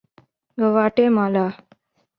گواٹے 0.59 1.05
مالا 1.15 1.45